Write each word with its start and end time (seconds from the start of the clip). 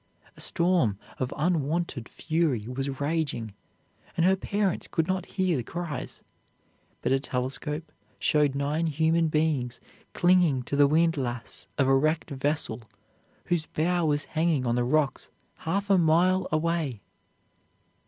A 0.35 0.41
storm 0.41 0.97
of 1.19 1.31
unwonted 1.37 2.09
fury 2.09 2.67
was 2.67 2.99
raging, 2.99 3.53
and 4.17 4.25
her 4.25 4.35
parents 4.35 4.87
could 4.87 5.05
not 5.07 5.27
hear 5.37 5.57
the 5.57 5.63
cries; 5.63 6.23
but 7.03 7.11
a 7.11 7.19
telescope 7.19 7.91
showed 8.17 8.55
nine 8.55 8.87
human 8.87 9.27
beings 9.27 9.79
clinging 10.15 10.63
to 10.63 10.75
the 10.75 10.87
windlass 10.87 11.67
of 11.77 11.87
a 11.87 11.95
wrecked 11.95 12.31
vessel 12.31 12.81
whose 13.45 13.67
bow 13.67 14.03
was 14.07 14.25
hanging 14.33 14.65
on 14.65 14.73
the 14.73 14.83
rocks 14.83 15.29
half 15.57 15.87
a 15.91 15.99
mile 15.99 16.47
away. 16.51 17.03